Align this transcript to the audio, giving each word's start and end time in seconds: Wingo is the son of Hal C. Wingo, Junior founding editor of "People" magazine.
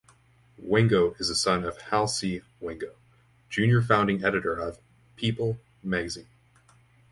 Wingo 0.57 1.13
is 1.19 1.27
the 1.27 1.35
son 1.35 1.63
of 1.63 1.79
Hal 1.79 2.07
C. 2.07 2.41
Wingo, 2.59 2.95
Junior 3.51 3.83
founding 3.83 4.23
editor 4.23 4.55
of 4.55 4.79
"People" 5.15 5.59
magazine. 5.83 6.25